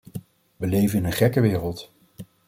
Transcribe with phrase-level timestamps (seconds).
[0.57, 1.91] We leven in een gekke wereld.